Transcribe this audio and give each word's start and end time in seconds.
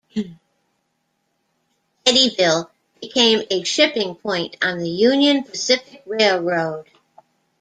Eddyville 2.07 2.71
became 3.01 3.43
a 3.51 3.63
shipping 3.63 4.15
point 4.15 4.57
on 4.65 4.79
the 4.79 4.89
Union 4.89 5.43
Pacific 5.43 6.01
Railroad. 6.07 6.87